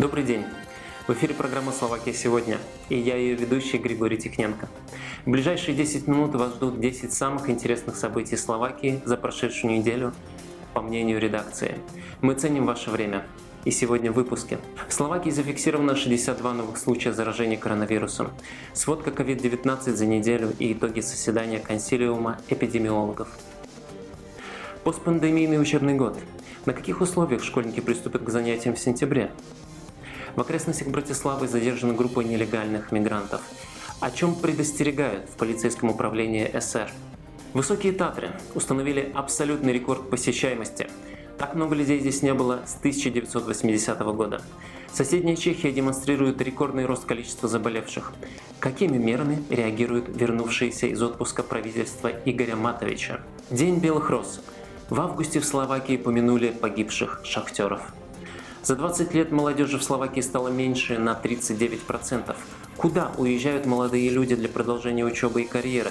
[0.00, 0.46] Добрый день!
[1.06, 2.56] В эфире программа «Словакия сегодня»
[2.88, 4.66] и я ее ведущий Григорий Тихненко.
[5.26, 10.14] В ближайшие 10 минут вас ждут 10 самых интересных событий Словакии за прошедшую неделю,
[10.72, 11.76] по мнению редакции.
[12.22, 13.26] Мы ценим ваше время.
[13.66, 14.56] И сегодня в выпуске.
[14.88, 18.30] В Словакии зафиксировано 62 новых случая заражения коронавирусом.
[18.72, 23.28] Сводка COVID-19 за неделю и итоги заседания консилиума эпидемиологов.
[24.82, 26.16] Постпандемийный учебный год.
[26.64, 29.30] На каких условиях школьники приступят к занятиям в сентябре?
[30.36, 33.40] В окрестностях Братиславы задержана группа нелегальных мигрантов.
[34.00, 36.90] О чем предостерегают в полицейском управлении СР?
[37.52, 40.88] Высокие Татры установили абсолютный рекорд посещаемости.
[41.36, 44.42] Так много людей здесь не было с 1980 года.
[44.92, 48.12] Соседняя Чехия демонстрирует рекордный рост количества заболевших.
[48.60, 53.20] Какими мерами реагируют вернувшиеся из отпуска правительства Игоря Матовича?
[53.50, 54.40] День белых роз.
[54.88, 57.82] В августе в Словакии помянули погибших шахтеров.
[58.62, 62.36] За 20 лет молодежи в Словакии стало меньше на 39%.
[62.76, 65.90] Куда уезжают молодые люди для продолжения учебы и карьеры?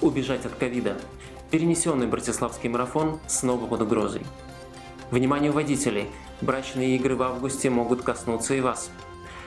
[0.00, 0.96] Убежать от ковида.
[1.50, 4.22] Перенесенный Братиславский марафон снова под угрозой.
[5.10, 6.08] Внимание водителей!
[6.40, 8.90] Брачные игры в августе могут коснуться и вас.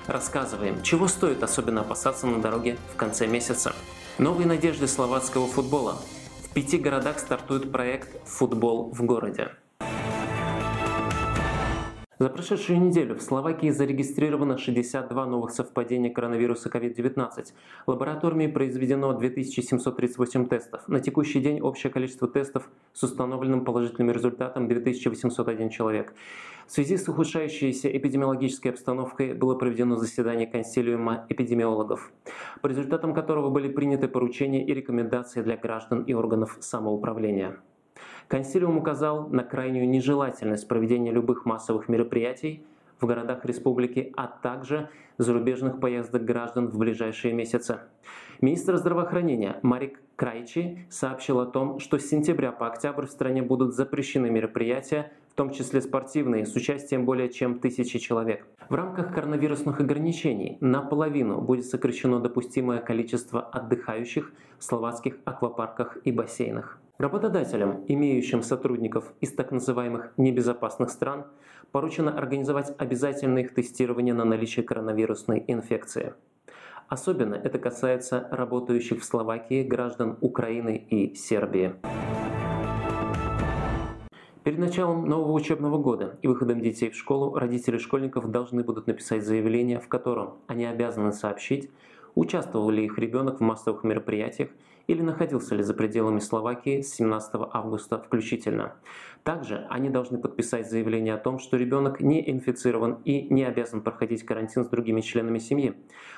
[0.07, 3.73] Рассказываем, чего стоит особенно опасаться на дороге в конце месяца.
[4.17, 5.97] Новые надежды словацкого футбола.
[6.43, 9.51] В пяти городах стартует проект «Футбол в городе».
[12.23, 17.47] За прошедшую неделю в Словакии зарегистрировано 62 новых совпадения коронавируса COVID-19.
[17.85, 20.87] Лабораториями произведено 2738 тестов.
[20.87, 26.13] На текущий день общее количество тестов с установленным положительным результатом 2801 человек.
[26.65, 32.09] В связи с ухудшающейся эпидемиологической обстановкой было проведено заседание консилиума эпидемиологов,
[32.61, 37.59] по результатам которого были приняты поручения и рекомендации для граждан и органов самоуправления.
[38.27, 42.65] Консилиум указал на крайнюю нежелательность проведения любых массовых мероприятий
[42.99, 47.79] в городах республики, а также зарубежных поездок граждан в ближайшие месяцы.
[48.41, 53.73] Министр здравоохранения Марик Крайчи сообщил о том, что с сентября по октябрь в стране будут
[53.73, 58.45] запрещены мероприятия, в том числе спортивные, с участием более чем тысячи человек.
[58.69, 66.79] В рамках коронавирусных ограничений наполовину будет сокращено допустимое количество отдыхающих в словацких аквапарках и бассейнах.
[66.99, 71.25] Работодателям, имеющим сотрудников из так называемых небезопасных стран,
[71.71, 76.13] поручено организовать обязательное их тестирование на наличие коронавирусной инфекции.
[76.87, 81.73] Особенно это касается работающих в Словакии граждан Украины и Сербии.
[84.43, 89.25] Перед началом нового учебного года и выходом детей в школу родители школьников должны будут написать
[89.25, 91.71] заявление, в котором они обязаны сообщить,
[92.13, 94.49] участвовал ли их ребенок в массовых мероприятиях
[94.87, 98.75] или находился ли за пределами Словакии с 17 августа включительно.
[99.23, 104.23] Также они должны подписать заявление о том, что ребенок не инфицирован и не обязан проходить
[104.23, 105.75] карантин с другими членами семьи.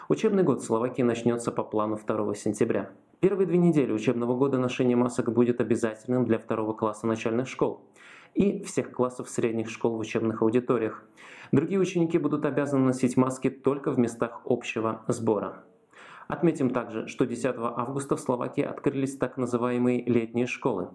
[0.10, 2.90] Учебный год в Словакии начнется по плану 2 сентября.
[3.20, 7.82] Первые две недели учебного года ношение масок будет обязательным для второго класса начальных школ
[8.34, 11.04] и всех классов средних школ в учебных аудиториях.
[11.52, 15.64] Другие ученики будут обязаны носить маски только в местах общего сбора.
[16.28, 20.90] Отметим также, что 10 августа в Словакии открылись так называемые летние школы.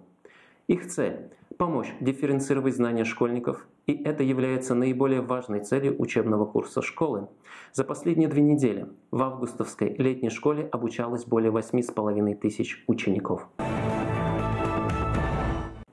[0.67, 7.29] Их цель– помочь дифференцировать знания школьников, и это является наиболее важной целью учебного курса школы.
[7.73, 13.49] За последние две недели в августовской летней школе обучалось более 8,5 тысяч учеников.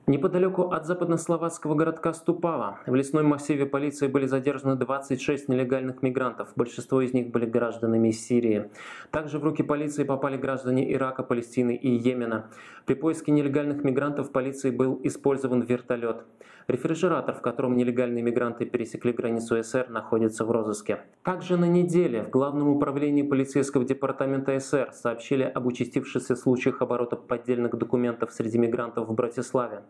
[0.08, 6.48] Неподалеку от западнословацкого городка Ступава в лесном массиве полиции были задержаны 26 нелегальных мигрантов.
[6.56, 8.70] Большинство из них были гражданами Сирии.
[9.10, 12.46] Также в руки полиции попали граждане Ирака, Палестины и Йемена.
[12.86, 16.24] При поиске нелегальных мигрантов полиции был использован вертолет.
[16.68, 20.98] Рефрижератор, в котором нелегальные мигранты пересекли границу СР, находится в розыске.
[21.22, 27.74] Также на неделе в Главном управлении полицейского департамента СР сообщили об участившихся случаях оборота поддельных
[27.74, 29.80] документов среди мигрантов в Братиславе.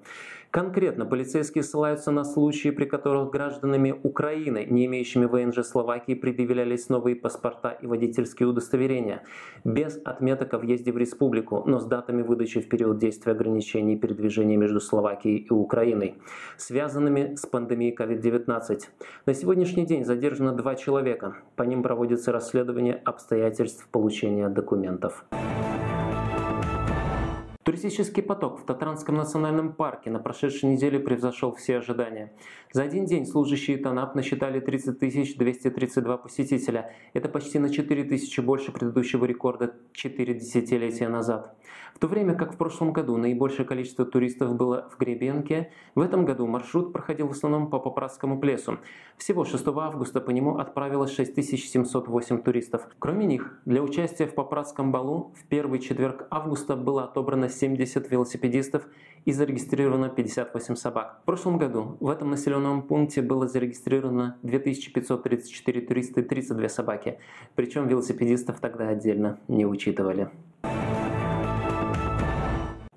[0.52, 7.16] Конкретно полицейские ссылаются на случаи, при которых гражданами Украины, не имеющими ВНЖ Словакии, предъявлялись новые
[7.16, 9.24] паспорта и водительские удостоверения,
[9.64, 14.56] без отметок о въезде в республику, но с датами выдачи в период действия ограничений передвижения
[14.56, 16.14] между Словакией и Украиной,
[16.68, 18.80] связанными с пандемией COVID-19.
[19.24, 21.38] На сегодняшний день задержано два человека.
[21.56, 25.24] По ним проводится расследование обстоятельств получения документов.
[27.68, 32.32] Туристический поток в Татранском национальном парке на прошедшей неделе превзошел все ожидания.
[32.72, 34.98] За один день служащие ТАНАП насчитали 30
[35.36, 36.94] 232 посетителя.
[37.12, 41.58] Это почти на 4 тысячи больше предыдущего рекорда 4 десятилетия назад.
[41.94, 46.24] В то время как в прошлом году наибольшее количество туристов было в Гребенке, в этом
[46.24, 48.78] году маршрут проходил в основном по Попрадскому плесу.
[49.16, 52.88] Всего 6 августа по нему отправилось 6708 туристов.
[52.98, 58.86] Кроме них, для участия в Попрадском балу в первый четверг августа было отобрано 70 велосипедистов
[59.24, 61.20] и зарегистрировано 58 собак.
[61.22, 67.18] В прошлом году в этом населенном пункте было зарегистрировано 2534 туриста и 32 собаки,
[67.54, 70.30] причем велосипедистов тогда отдельно не учитывали.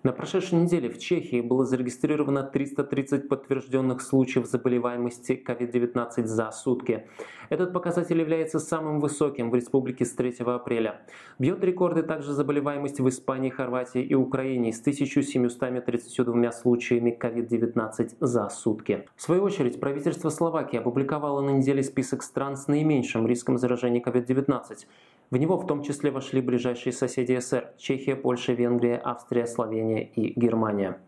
[0.03, 7.05] На прошедшей неделе в Чехии было зарегистрировано 330 подтвержденных случаев заболеваемости COVID-19 за сутки.
[7.49, 11.01] Этот показатель является самым высоким в республике с 3 апреля.
[11.37, 19.05] Бьет рекорды также заболеваемость в Испании, Хорватии и Украине с 1732 случаями COVID-19 за сутки.
[19.15, 24.87] В свою очередь, правительство Словакии опубликовало на неделе список стран с наименьшим риском заражения COVID-19.
[25.29, 30.39] В него в том числе вошли ближайшие соседи СССР– Чехия, Польша, Венгрия, Австрия, Словения и
[30.39, 30.99] Германия.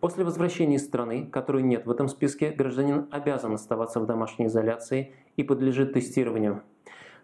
[0.00, 5.14] После возвращения из страны, которой нет в этом списке, гражданин обязан оставаться в домашней изоляции
[5.36, 6.62] и подлежит тестированию.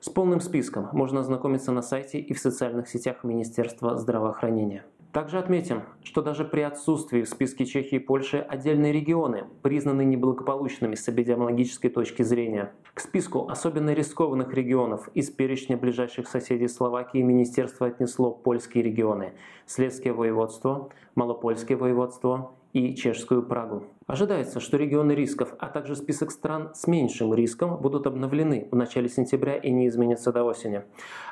[0.01, 4.85] С полным списком можно ознакомиться на сайте и в социальных сетях Министерства здравоохранения.
[5.12, 10.95] Также отметим, что даже при отсутствии в списке Чехии и Польши отдельные регионы признаны неблагополучными
[10.95, 12.73] с эпидемиологической точки зрения.
[12.95, 19.33] К списку особенно рискованных регионов из перечня ближайших соседей Словакии министерство отнесло польские регионы–
[19.67, 23.84] Следское воеводство, Малопольское воеводство и Чешскую Прагу.
[24.06, 29.08] Ожидается, что регионы рисков, а также список стран с меньшим риском будут обновлены в начале
[29.08, 30.82] сентября и не изменятся до осени.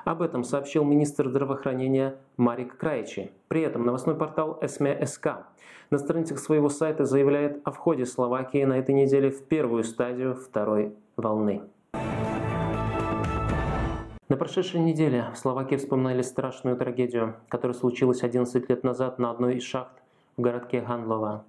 [0.05, 3.31] Об этом сообщил министр здравоохранения Марик Крайчи.
[3.49, 5.47] При этом новостной портал СМЕ-СК
[5.91, 10.95] на страницах своего сайта заявляет о входе Словакии на этой неделе в первую стадию второй
[11.17, 11.63] волны.
[14.29, 19.57] На прошедшей неделе в Словакии вспоминали страшную трагедию, которая случилась 11 лет назад на одной
[19.57, 20.03] из шахт
[20.39, 21.45] в городке Гандлова.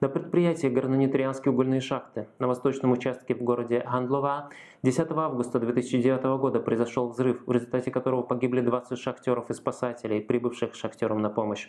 [0.00, 4.50] На предприятии горнонитрианские угольные шахты на восточном участке в городе Гандлова
[4.82, 10.74] 10 августа 2009 года произошел взрыв, в результате которого погибли 20 шахтеров и спасателей, прибывших
[10.74, 11.68] шахтерам на помощь.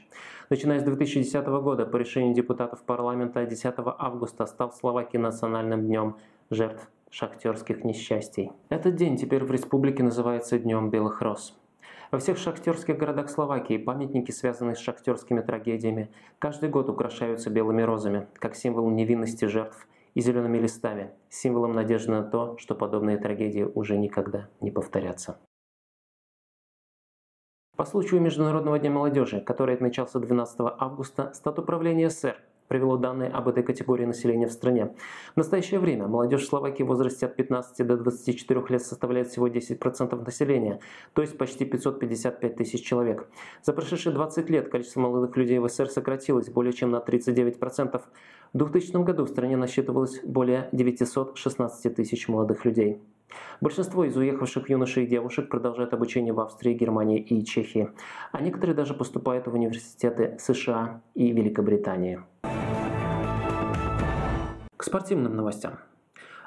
[0.50, 6.18] Начиная с 2010 года по решению депутатов парламента 10 августа стал Словакии национальным днем
[6.50, 8.52] жертв шахтерских несчастий.
[8.70, 11.56] Этот день теперь в республике называется Днем Белых Роз.
[12.14, 18.28] Во всех шахтерских городах Словакии памятники, связанные с шахтерскими трагедиями, каждый год украшаются белыми розами,
[18.36, 23.98] как символ невинности жертв, и зелеными листами, символом надежды на то, что подобные трагедии уже
[23.98, 25.40] никогда не повторятся.
[27.76, 32.38] По случаю Международного дня молодежи, который отмечался 12 августа, статуправление СССР
[32.74, 34.96] привело данные об этой категории населения в стране.
[35.36, 39.48] В настоящее время молодежь в Словакии в возрасте от 15 до 24 лет составляет всего
[39.48, 40.80] 10% населения,
[41.14, 43.28] то есть почти 555 тысяч человек.
[43.62, 48.02] За прошедшие 20 лет количество молодых людей в СССР сократилось более чем на 39%.
[48.54, 53.00] В 2000 году в стране насчитывалось более 916 тысяч молодых людей.
[53.62, 57.90] Большинство из уехавших юношей и девушек продолжают обучение в Австрии, Германии и Чехии,
[58.32, 62.22] а некоторые даже поступают в университеты США и Великобритании.
[64.84, 65.80] К спортивным новостям.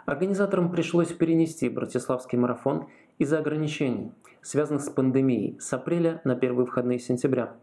[0.05, 2.87] Организаторам пришлось перенести Братиславский марафон
[3.17, 4.13] из-за ограничений,
[4.43, 7.55] связанных с пандемией, с апреля на первые выходные сентября.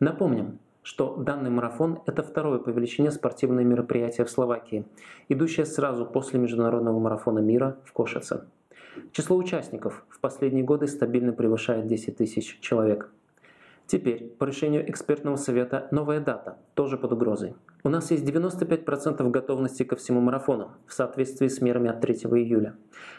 [0.00, 4.84] Напомним, что данный марафон– это второе по величине спортивное мероприятие в Словакии,
[5.30, 8.44] идущее сразу после Международного марафона мира в Кошице.
[9.12, 13.10] Число участников в последние годы стабильно превышает 10 тысяч человек.
[13.86, 17.54] Теперь, по решению экспертного совета, новая дата, тоже под угрозой.
[17.84, 22.74] У нас есть 95% готовности ко всему марафону, в соответствии с мерами от 3 июля.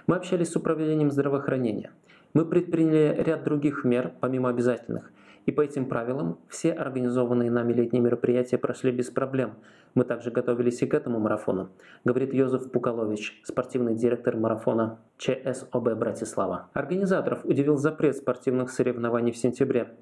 [0.06, 1.92] Мы общались с управлением здравоохранения.
[2.34, 5.12] Мы предприняли ряд других мер, помимо обязательных.
[5.46, 9.54] И по этим правилам все организованные нами летние мероприятия прошли без проблем.
[9.96, 11.70] Мы также готовились и к этому марафону,
[12.04, 16.70] говорит Йозеф Пукалович, спортивный директор марафона ЧСОБ Братислава.
[16.74, 19.96] Организаторов удивил запрет спортивных соревнований в сентябре.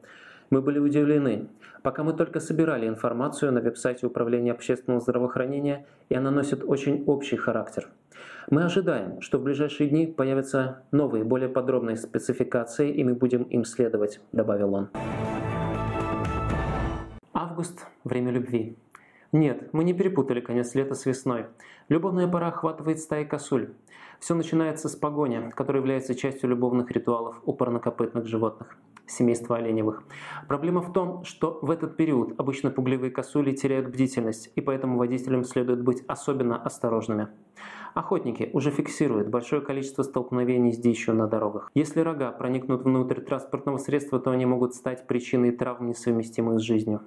[0.50, 1.50] Мы были удивлены.
[1.84, 7.36] Пока мы только собирали информацию на веб-сайте Управления общественного здравоохранения, и она носит очень общий
[7.36, 7.89] характер.
[8.50, 13.66] Мы ожидаем, что в ближайшие дни появятся новые, более подробные спецификации, и мы будем им
[13.66, 14.89] следовать, добавил он.
[17.34, 18.77] Август– время любви.
[19.34, 21.48] Нет, мы не перепутали конец лета с весной.
[21.89, 23.74] Любовная пора охватывает стаи косуль.
[24.22, 28.77] Все начинается с погони, которая является частью любовных ритуалов у парнокопытных животных.
[29.08, 30.04] Семейства оленевых.
[30.48, 35.44] Проблема в том, что в этот период обычно пугливые косули теряют бдительность, и поэтому водителям
[35.44, 37.30] следует быть особенно осторожными.
[37.94, 41.72] Охотники уже фиксируют большое количество столкновений с дичью на дорогах.
[41.74, 47.02] Если рога проникнут внутрь транспортного средства, то они могут стать причиной травм, несовместимых с жизнью.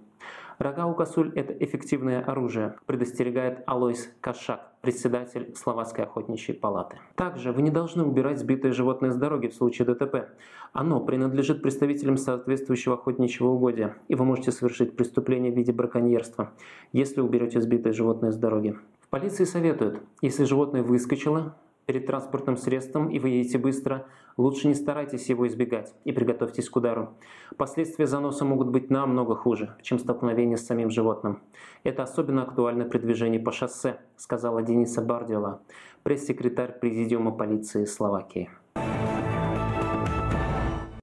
[0.61, 6.99] Рога у косуль– это эффективное оружие, предостерегает Алойс Кашак, председатель Словацкой охотничьей палаты.
[7.15, 10.29] Также вы не должны убирать сбитое животное с дороги в случае ДТП.
[10.75, 16.51] Оно принадлежит представителям соответствующего охотничьего угодья, и вы можете совершить преступление в виде браконьерства,
[16.93, 18.77] если уберете сбитое животное с дороги.
[19.01, 21.57] В полиции советуют, если животное выскочило,
[21.91, 24.07] перед транспортным средством и вы едете быстро,
[24.37, 27.17] лучше не старайтесь его избегать и приготовьтесь к удару.
[27.57, 31.43] Последствия заноса могут быть намного хуже, чем столкновение с самим животным.
[31.83, 35.63] Это особенно актуально при движении по шоссе, сказала Дениса Бардиева,
[36.05, 38.49] пресс-секретарь Президиума полиции Словакии.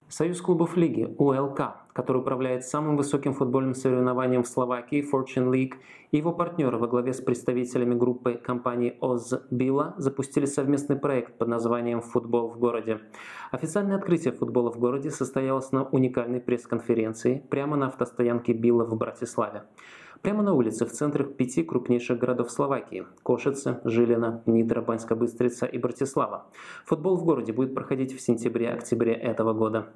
[0.10, 5.74] Союз клубов лиги УЛК, который управляет самым высоким футбольным соревнованием в Словакии Fortune League,
[6.12, 11.50] и его партнеры во главе с представителями группы компании Oz Билла запустили совместный проект под
[11.50, 13.02] названием «Футбол в городе».
[13.52, 19.64] Официальное открытие футбола в городе состоялось на уникальной пресс-конференции прямо на автостоянке Билла в Братиславе.
[20.22, 26.48] Прямо на улице в центрах пяти крупнейших городов Словакии– Кошице, Жилина, Нитра, Баньска-Быстрица и Братислава.
[26.86, 29.88] Футбол в городе будет проходить в сентябре-октябре этого года.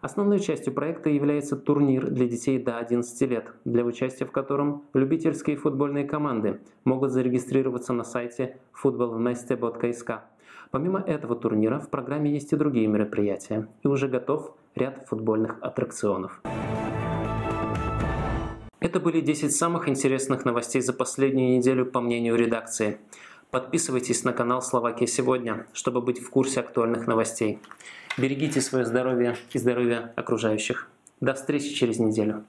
[0.00, 5.56] Основной частью проекта является турнир для детей до 11 лет, для участия в котором любительские
[5.56, 10.18] футбольные команды могут зарегистрироваться на сайте futbolmeste.sk.
[10.70, 16.42] Помимо этого турнира в программе есть и другие мероприятия, и уже готов ряд футбольных аттракционов.
[18.80, 22.98] Это были 10 самых интересных новостей за последнюю неделю по мнению редакции.
[23.50, 27.60] Подписывайтесь на канал «Словакия сегодня», чтобы быть в курсе актуальных новостей.
[28.18, 30.88] Берегите свое здоровье и здоровье окружающих.
[31.20, 32.44] До встречи через неделю.